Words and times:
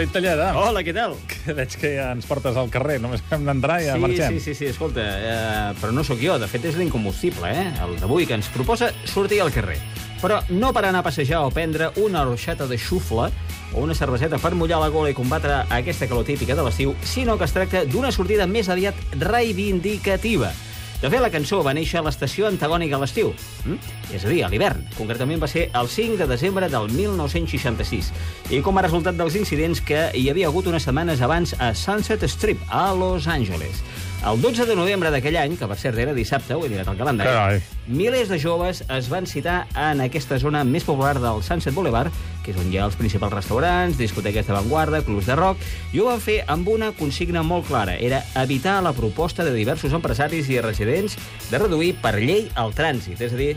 David 0.00 0.14
Talleda. 0.16 0.46
Hola, 0.56 0.80
què 0.80 0.94
tal? 0.96 1.12
Que 1.28 1.52
veig 1.52 1.74
que 1.76 1.90
ja 1.92 2.06
ens 2.14 2.24
portes 2.24 2.56
al 2.56 2.70
carrer, 2.72 2.94
només 3.04 3.20
hem 3.36 3.42
d'entrar 3.44 3.82
i 3.82 3.88
ja 3.90 3.98
sí, 3.98 4.00
marxem. 4.00 4.38
sí, 4.38 4.40
sí, 4.40 4.54
sí, 4.56 4.68
escolta, 4.72 5.02
eh, 5.04 5.74
però 5.76 5.92
no 5.92 6.00
sóc 6.08 6.22
jo, 6.24 6.38
de 6.40 6.48
fet 6.48 6.64
és 6.70 6.78
l'incombustible, 6.80 7.50
eh? 7.52 7.66
El 7.84 7.98
d'avui 8.00 8.24
que 8.24 8.38
ens 8.38 8.48
proposa 8.48 8.88
sortir 9.04 9.42
al 9.44 9.52
carrer. 9.52 9.76
Però 10.22 10.38
no 10.56 10.70
per 10.72 10.86
anar 10.86 11.02
a 11.04 11.08
passejar 11.10 11.42
o 11.44 11.52
prendre 11.52 11.90
una 12.00 12.24
orxata 12.24 12.64
de 12.70 12.80
xufla 12.80 13.28
o 13.74 13.84
una 13.84 13.92
cerveseta 13.98 14.40
per 14.40 14.54
mullar 14.56 14.80
la 14.80 14.88
gola 14.88 15.12
i 15.12 15.18
combatre 15.18 15.66
aquesta 15.68 16.08
calor 16.08 16.24
típica 16.24 16.56
de 16.56 16.64
l'estiu, 16.64 16.96
sinó 17.04 17.36
que 17.36 17.44
es 17.44 17.52
tracta 17.52 17.84
d'una 17.84 18.08
sortida 18.08 18.48
més 18.48 18.72
aviat 18.72 18.96
reivindicativa. 19.20 20.54
De 21.00 21.08
fet, 21.08 21.20
la 21.24 21.30
cançó 21.32 21.62
va 21.64 21.72
néixer 21.72 21.96
a 21.96 22.04
l'estació 22.04 22.44
antagònica 22.50 22.98
a 22.98 23.00
l'estiu, 23.00 23.30
mm? 23.64 23.78
és 24.12 24.24
a 24.26 24.28
dir, 24.28 24.42
a 24.44 24.50
l'hivern. 24.52 24.82
Concretament 24.98 25.40
va 25.40 25.48
ser 25.48 25.70
el 25.72 25.88
5 25.88 26.18
de 26.20 26.26
desembre 26.28 26.68
del 26.68 26.90
1966, 26.92 28.10
i 28.52 28.60
com 28.60 28.76
a 28.76 28.84
resultat 28.84 29.16
dels 29.16 29.38
incidents 29.40 29.80
que 29.80 30.10
hi 30.12 30.26
havia 30.28 30.50
hagut 30.52 30.68
unes 30.68 30.84
setmanes 30.84 31.24
abans 31.24 31.54
a 31.56 31.72
Sunset 31.72 32.28
Strip, 32.28 32.60
a 32.68 32.90
Los 32.92 33.30
Angeles. 33.32 33.80
El 34.28 34.42
12 34.44 34.66
de 34.68 34.76
novembre 34.76 35.08
d'aquell 35.08 35.38
any, 35.40 35.54
que 35.56 35.64
per 35.64 35.78
cert 35.80 35.96
era 36.02 36.12
dissabte, 36.12 36.52
ho 36.52 36.66
he 36.66 36.68
mirat 36.68 36.90
al 36.92 36.98
calendari, 36.98 37.32
Carai. 37.32 37.62
milers 37.88 38.28
de 38.28 38.36
joves 38.36 38.82
es 38.84 39.08
van 39.08 39.24
citar 39.24 39.62
en 39.72 40.04
aquesta 40.04 40.36
zona 40.42 40.60
més 40.68 40.84
popular 40.84 41.14
del 41.16 41.40
Sunset 41.40 41.72
Boulevard, 41.72 42.12
que 42.50 42.56
és 42.58 42.60
on 42.66 42.72
hi 42.72 42.78
ha 42.80 42.84
els 42.88 42.96
principals 42.98 43.32
restaurants, 43.32 43.96
discoteques 43.98 44.46
d'avantguarda, 44.50 45.02
clubs 45.06 45.26
de 45.30 45.36
rock, 45.38 45.62
i 45.94 46.00
ho 46.02 46.08
van 46.10 46.20
fer 46.20 46.40
amb 46.50 46.68
una 46.68 46.90
consigna 46.98 47.42
molt 47.46 47.68
clara. 47.70 47.94
Era 47.96 48.22
evitar 48.42 48.80
la 48.82 48.92
proposta 48.92 49.44
de 49.46 49.54
diversos 49.54 49.92
empresaris 49.94 50.50
i 50.50 50.60
residents 50.60 51.14
de 51.50 51.58
reduir 51.62 51.94
per 52.02 52.16
llei 52.18 52.48
el 52.58 52.74
trànsit, 52.74 53.20
és 53.22 53.32
a 53.32 53.38
dir, 53.38 53.54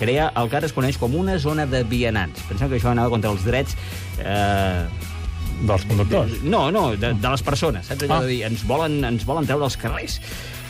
crear 0.00 0.30
el 0.40 0.48
que 0.48 0.56
ara 0.56 0.66
es 0.70 0.72
coneix 0.72 0.96
com 0.96 1.14
una 1.20 1.36
zona 1.38 1.66
de 1.68 1.82
vianants. 1.84 2.40
Pensem 2.48 2.70
que 2.72 2.78
això 2.80 2.90
anava 2.94 3.12
contra 3.12 3.30
els 3.30 3.44
drets... 3.44 3.76
Eh, 4.18 4.86
Dels 5.60 5.82
conductors. 5.84 6.38
no, 6.42 6.70
no, 6.72 6.94
de, 6.96 7.10
de 7.20 7.28
les 7.34 7.42
persones, 7.44 7.84
saps? 7.90 8.06
Allò 8.06 8.16
Ah. 8.16 8.20
de 8.24 8.28
dir, 8.32 8.38
ens 8.48 8.62
volen, 8.64 8.94
ens 9.04 9.26
volen 9.28 9.44
treure 9.44 9.66
els 9.68 9.76
carrers. 9.76 10.14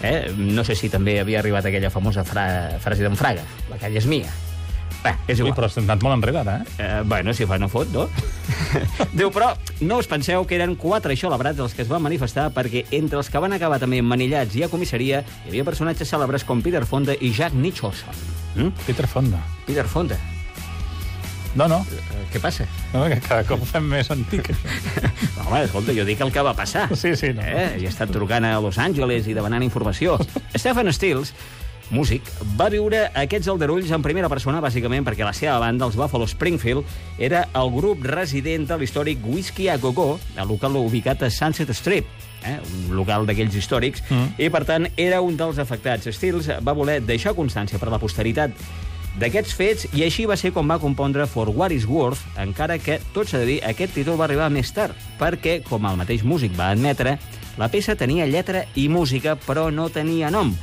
Eh? 0.02 0.32
No 0.34 0.64
sé 0.66 0.74
si 0.74 0.88
també 0.90 1.20
havia 1.20 1.38
arribat 1.38 1.68
aquella 1.70 1.90
famosa 1.94 2.24
fra, 2.26 2.72
frase 2.82 3.04
d'en 3.06 3.14
Fraga, 3.14 3.44
la 3.70 3.78
calle 3.78 3.98
és 4.02 4.06
mia. 4.10 4.26
Bé, 5.04 5.14
és 5.28 5.38
Ui, 5.40 5.46
igual. 5.46 5.54
però 5.56 5.68
has 5.70 5.78
anat 5.80 6.02
molt 6.04 6.16
enrere, 6.18 6.40
ara, 6.42 6.54
eh? 6.60 6.74
Eh, 6.84 7.02
bueno, 7.08 7.32
si 7.32 7.46
fa 7.48 7.56
no 7.58 7.68
fot, 7.72 7.88
no? 7.94 8.08
Diu, 9.16 9.30
però 9.32 9.52
no 9.80 9.98
us 10.02 10.08
penseu 10.10 10.44
que 10.46 10.58
eren 10.58 10.74
quatre 10.76 11.14
eixolabrats 11.14 11.58
els 11.64 11.72
que 11.76 11.82
es 11.86 11.88
van 11.88 12.02
manifestar 12.04 12.50
perquè 12.52 12.84
entre 12.98 13.18
els 13.22 13.30
que 13.32 13.40
van 13.40 13.54
acabar 13.56 13.78
també 13.80 14.02
manillats 14.02 14.56
i 14.58 14.64
a 14.66 14.68
comissaria 14.72 15.22
hi 15.46 15.48
havia 15.54 15.64
personatges 15.64 16.10
cèlebres 16.12 16.44
com 16.44 16.60
Peter 16.62 16.84
Fonda 16.86 17.16
i 17.20 17.32
Jack 17.32 17.54
Nicholson. 17.54 18.12
Mm? 18.56 18.74
Peter 18.86 19.06
Fonda. 19.08 19.40
Peter 19.66 19.86
Fonda. 19.88 20.18
No, 21.54 21.66
no, 21.66 21.80
Eh, 21.90 22.26
què 22.30 22.38
passa? 22.38 22.62
no 22.92 23.08
que 23.10 23.16
cada 23.24 23.42
cop 23.42 23.64
fem 23.66 23.82
més 23.90 24.06
antic, 24.14 24.52
això. 24.52 24.68
Home, 25.48 25.64
escolta, 25.64 25.94
jo 25.96 26.04
dic 26.06 26.20
el 26.22 26.30
que 26.30 26.44
va 26.46 26.52
passar. 26.54 26.84
Sí, 26.94 27.16
sí, 27.18 27.32
no. 27.34 27.42
Eh? 27.42 27.80
I 27.82 27.88
ha 27.88 27.90
estat 27.90 28.12
trucant 28.14 28.44
a 28.46 28.52
Los 28.62 28.78
Angeles 28.78 29.26
i 29.26 29.34
demanant 29.34 29.64
informació. 29.66 30.14
Stephen 30.54 30.92
Stills, 30.94 31.32
músic, 31.94 32.26
va 32.58 32.70
viure 32.72 33.06
aquests 33.18 33.50
aldarulls 33.50 33.90
en 33.94 34.02
primera 34.04 34.30
persona, 34.32 34.62
bàsicament 34.62 35.06
perquè 35.06 35.26
la 35.26 35.34
seva 35.36 35.58
banda, 35.62 35.88
els 35.88 35.98
Buffalo 35.98 36.28
Springfield, 36.30 36.86
era 37.18 37.46
el 37.58 37.72
grup 37.74 38.04
resident 38.06 38.68
de 38.70 38.78
l'històric 38.80 39.24
Whiskey 39.26 39.68
a 39.68 39.78
Go-Go, 39.78 40.18
el 40.36 40.48
local 40.48 40.78
ubicat 40.80 41.22
a 41.26 41.30
Sunset 41.30 41.72
Strip, 41.76 42.06
eh? 42.46 42.58
un 42.60 42.94
local 42.96 43.26
d'aquells 43.26 43.56
històrics, 43.58 44.04
mm. 44.08 44.38
i, 44.38 44.50
per 44.52 44.64
tant, 44.68 44.86
era 44.96 45.20
un 45.24 45.36
dels 45.38 45.58
afectats. 45.62 46.10
Stills 46.14 46.50
va 46.62 46.76
voler 46.76 47.00
deixar 47.04 47.36
constància 47.36 47.80
per 47.80 47.90
la 47.92 48.00
posteritat 48.02 48.54
d'aquests 49.20 49.54
fets 49.58 49.88
i 49.96 50.04
així 50.06 50.24
va 50.28 50.36
ser 50.38 50.52
com 50.54 50.68
va 50.70 50.78
compondre 50.78 51.26
For 51.26 51.50
What 51.50 51.74
Is 51.74 51.86
Worth, 51.90 52.22
encara 52.40 52.78
que, 52.78 53.00
tot 53.14 53.28
s'ha 53.28 53.42
de 53.42 53.48
dir, 53.48 53.58
aquest 53.66 53.96
títol 53.98 54.18
va 54.20 54.28
arribar 54.28 54.50
més 54.54 54.70
tard, 54.72 54.94
perquè, 55.18 55.60
com 55.66 55.86
el 55.90 55.98
mateix 55.98 56.22
músic 56.22 56.54
va 56.58 56.70
admetre, 56.70 57.18
la 57.58 57.68
peça 57.68 57.96
tenia 57.98 58.28
lletra 58.30 58.64
i 58.78 58.86
música, 58.88 59.34
però 59.46 59.68
no 59.74 59.90
tenia 59.92 60.30
nom. 60.32 60.54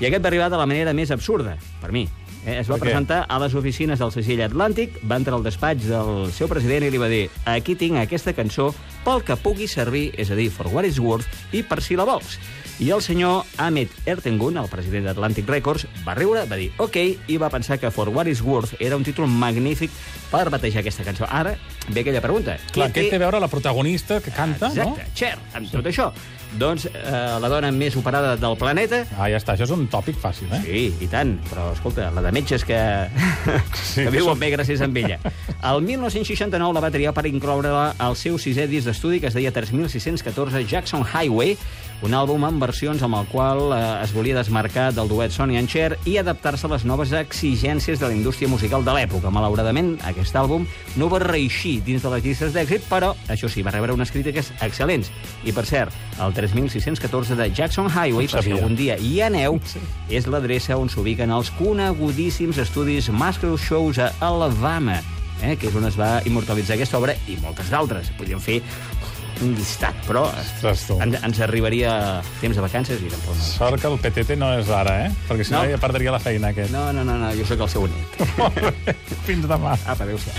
I 0.00 0.08
aquest 0.08 0.24
va 0.24 0.30
arribar 0.30 0.48
de 0.48 0.56
la 0.56 0.64
manera 0.64 0.94
més 0.96 1.10
absurda, 1.12 1.58
per 1.80 1.92
mi. 1.92 2.06
Eh, 2.46 2.54
es 2.62 2.70
va 2.70 2.78
què? 2.78 2.86
presentar 2.86 3.26
a 3.28 3.36
les 3.42 3.52
oficines 3.58 4.00
del 4.00 4.12
segell 4.14 4.40
Atlàntic, 4.46 4.96
va 5.04 5.18
entrar 5.20 5.36
al 5.36 5.44
despatx 5.44 5.90
del 5.90 6.30
seu 6.32 6.48
president 6.48 6.86
i 6.86 6.94
li 6.94 7.00
va 7.02 7.10
dir 7.12 7.26
aquí 7.52 7.76
tinc 7.76 8.00
aquesta 8.00 8.32
cançó 8.32 8.70
pel 9.04 9.20
que 9.28 9.36
pugui 9.36 9.68
servir, 9.68 10.06
és 10.16 10.32
a 10.32 10.38
dir, 10.38 10.48
for 10.48 10.72
what 10.72 10.88
is 10.88 10.96
worth, 11.00 11.28
i 11.52 11.60
per 11.60 11.82
si 11.84 12.00
la 12.00 12.08
vols. 12.08 12.38
I 12.80 12.88
el 12.96 13.02
senyor 13.04 13.44
Ahmed 13.60 13.90
Ertengun, 14.08 14.56
el 14.56 14.68
president 14.72 15.04
d'Atlantic 15.04 15.44
Records, 15.52 15.84
va 16.06 16.14
riure, 16.16 16.46
va 16.48 16.56
dir 16.56 16.70
ok, 16.80 16.96
i 17.28 17.36
va 17.36 17.50
pensar 17.52 17.76
que 17.78 17.90
For 17.92 18.08
What 18.08 18.30
Is 18.32 18.40
Worth 18.40 18.78
era 18.80 18.96
un 18.96 19.04
títol 19.04 19.28
magnífic 19.28 19.92
per 20.30 20.46
batejar 20.48 20.80
aquesta 20.80 21.04
cançó. 21.04 21.26
Ara 21.28 21.52
ve 21.90 22.00
aquella 22.00 22.22
pregunta. 22.24 22.56
Clar, 22.72 22.88
què 22.94 23.10
té 23.10 23.18
a 23.18 23.20
veure 23.20 23.40
la 23.42 23.50
protagonista 23.52 24.22
que 24.24 24.32
canta, 24.32 24.70
Exacte, 24.72 25.04
no? 25.04 25.14
Cher, 25.18 25.34
amb 25.58 25.68
tot 25.68 25.90
això. 25.90 26.08
Doncs 26.60 26.88
eh, 26.88 27.10
la 27.38 27.50
dona 27.52 27.68
més 27.70 27.94
operada 27.94 28.32
del 28.34 28.56
planeta 28.58 29.04
Ah, 29.14 29.28
ja 29.30 29.38
està, 29.38 29.54
això 29.54 29.68
és 29.68 29.70
un 29.70 29.84
tòpic 29.92 30.16
fàcil, 30.18 30.48
eh? 30.50 30.58
Sí, 30.64 30.80
i 31.04 31.06
tant, 31.12 31.36
però 31.46 31.68
escolta, 31.76 32.08
la 32.10 32.24
de 32.24 32.32
metges 32.34 32.64
que, 32.66 32.80
Sí, 33.76 34.02
que 34.02 34.10
viuen 34.16 34.40
bé 34.40 34.48
gràcies 34.56 34.80
a 34.82 34.88
ella. 34.88 35.20
El 35.68 35.84
1969 35.84 36.74
la 36.74 36.82
va 36.82 36.90
triar 36.90 37.12
per 37.14 37.26
incloure-la 37.28 37.92
al 38.00 38.16
seu 38.16 38.40
sisè 38.40 38.66
disc 38.72 38.88
d'estudi 38.88 39.20
que 39.20 39.28
es 39.30 39.36
deia 39.36 39.52
3614 39.54 40.64
Jackson 40.66 41.04
Highway, 41.06 41.54
un 42.00 42.14
àlbum 42.16 42.46
amb 42.48 42.62
versions 42.62 43.02
amb 43.04 43.18
el 43.18 43.26
qual 43.28 43.74
eh, 43.76 43.80
es 44.04 44.14
volia 44.16 44.36
desmarcar 44.38 44.88
del 44.96 45.08
duet 45.10 45.34
Sonny 45.34 45.58
and 45.60 45.68
Cher 45.68 45.98
i 46.08 46.16
adaptar-se 46.16 46.64
a 46.64 46.70
les 46.72 46.86
noves 46.88 47.12
exigències 47.12 48.00
de 48.00 48.08
la 48.08 48.16
indústria 48.16 48.48
musical 48.48 48.84
de 48.86 48.94
l'època. 48.96 49.32
Malauradament, 49.32 49.92
aquest 50.08 50.36
àlbum 50.40 50.64
no 50.96 51.10
va 51.12 51.20
reeixir 51.20 51.80
dins 51.84 52.00
de 52.00 52.14
les 52.14 52.24
llistes 52.24 52.56
d'èxit, 52.56 52.88
però, 52.88 53.12
això 53.28 53.50
sí, 53.52 53.64
va 53.66 53.74
rebre 53.74 53.92
unes 53.92 54.12
crítiques 54.14 54.48
excel·lents. 54.64 55.12
I, 55.44 55.52
per 55.52 55.66
cert, 55.68 55.94
el 56.24 56.32
3614 56.36 57.36
de 57.36 57.50
Jackson 57.52 57.92
Highway, 57.92 58.30
No 58.30 58.36
per 58.38 58.44
si 58.48 58.56
algun 58.56 58.76
dia 58.78 58.96
hi 58.96 59.20
aneu, 59.26 59.60
és 60.08 60.28
l'adreça 60.30 60.80
on 60.80 60.88
s'ubiquen 60.88 61.32
els 61.36 61.52
conegudíssims 61.60 62.60
estudis 62.64 63.12
Muscle 63.12 63.58
Shows 63.60 64.00
a 64.00 64.14
Alabama, 64.24 65.02
eh, 65.42 65.56
que 65.56 65.68
és 65.68 65.76
on 65.76 65.84
es 65.88 66.00
va 66.00 66.18
immortalitzar 66.28 66.76
aquesta 66.76 66.98
obra 67.00 67.16
i 67.28 67.36
moltes 67.44 67.68
d'altres. 67.72 68.08
Podríem 68.16 68.40
fer 68.40 68.60
un 69.44 69.54
llistat, 69.56 69.94
però 70.06 70.26
Ostres, 70.28 70.86
tu. 70.88 70.98
ens, 71.02 71.16
ens 71.24 71.40
arribaria 71.46 71.94
temps 72.40 72.56
de 72.56 72.62
vacances 72.64 73.00
i 73.02 73.10
tampoc 73.12 73.36
no. 73.36 73.42
Sort 73.50 73.80
que 73.82 73.88
el 73.92 73.98
PTT 74.02 74.36
no 74.40 74.52
és 74.58 74.68
ara, 74.74 74.96
eh? 75.06 75.12
Perquè 75.28 75.44
si 75.48 75.52
no, 75.54 75.62
No. 75.64 75.70
ja 75.70 75.78
perdria 75.82 76.12
la 76.14 76.18
feina, 76.22 76.48
aquest. 76.54 76.70
No, 76.74 76.88
no, 76.92 77.04
no, 77.04 77.16
no 77.20 77.32
jo 77.36 77.44
sóc 77.48 77.60
el 77.66 77.68
seu 77.72 77.86
net. 77.88 78.20
Molt 78.40 78.60
bé. 78.86 78.96
Fins 79.26 79.46
demà. 79.50 79.76
Apa, 79.86 80.04
adéu-siau. 80.04 80.34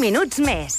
Minuts 0.00 0.38
més. 0.38 0.74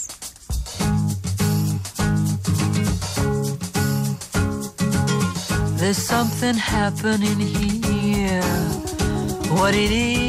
There's 5.79 5.97
something 5.97 6.55
happening 6.55 7.39
here. 7.39 8.41
What 9.55 9.73
it 9.75 9.91
is 9.91 10.26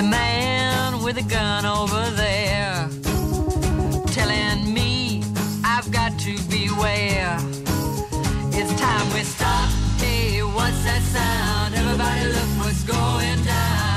a 0.00 0.02
man 0.02 1.02
with 1.02 1.18
a 1.18 1.22
gun 1.22 1.66
over 1.66 2.02
there 2.16 2.88
telling 4.06 4.72
me 4.72 5.22
I've 5.62 5.90
got 5.92 6.18
to 6.20 6.32
beware. 6.48 7.36
It's 8.58 8.72
time 8.80 9.06
we 9.12 9.22
stop. 9.24 9.68
Hey, 9.98 10.42
what's 10.42 10.82
that 10.84 11.02
sound? 11.02 11.74
Everybody 11.74 12.24
look 12.34 12.50
what's 12.60 12.82
going 12.84 13.44
down. 13.44 13.90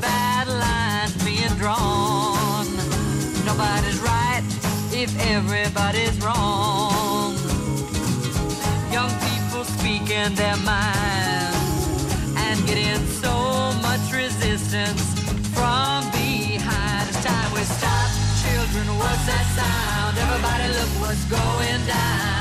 bad 0.00 0.46
lines 0.46 1.24
being 1.24 1.56
drawn. 1.62 2.66
Nobody's 3.44 3.98
right 4.00 4.44
if 4.92 5.10
everybody's 5.26 6.16
wrong. 6.24 6.91
Speaking 10.12 10.34
their 10.34 10.56
minds 10.58 12.34
and 12.36 12.66
getting 12.66 13.06
so 13.06 13.72
much 13.80 14.12
resistance 14.12 15.02
from 15.54 16.04
behind. 16.12 17.08
It's 17.08 17.24
time 17.24 17.52
we 17.54 17.60
stop. 17.60 18.10
Children, 18.42 18.98
what's 18.98 19.26
that 19.26 19.46
sound? 19.56 20.18
Everybody 20.18 20.68
look 20.78 20.90
what's 21.00 21.24
going 21.26 21.86
down. 21.86 22.32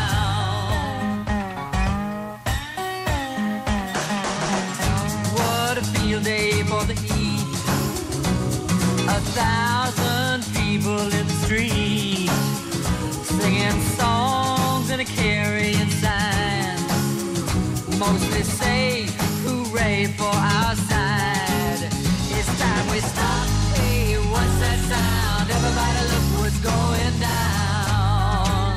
What 5.34 5.78
a 5.78 5.82
field 5.82 6.24
day 6.24 6.61
Hooray 18.82 20.06
for 20.18 20.24
our 20.26 20.76
side. 20.76 21.82
It's 22.38 22.52
time 22.60 22.86
we 22.92 23.00
stop. 23.00 23.48
Hey, 23.78 24.16
what's 24.34 24.58
that 24.60 24.80
sound? 24.92 25.46
Everybody 25.58 26.02
look 26.12 26.26
what's 26.42 26.60
going 26.60 27.16
down. 27.20 28.74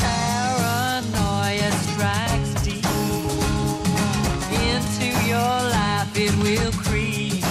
Paranoia 0.00 1.70
strikes 1.84 2.52
deep 2.64 2.86
into 4.64 5.06
your 5.28 5.54
life. 5.76 6.10
It 6.16 6.32
will 6.42 6.72
creep. 6.72 7.44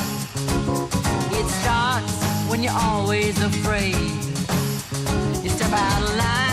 It 1.39 1.47
starts 1.61 2.15
when 2.49 2.63
you're 2.63 2.79
always 2.89 3.39
afraid. 3.43 3.95
You 5.43 5.49
step 5.49 5.71
out 5.73 6.01
of 6.01 6.15
line. 6.17 6.52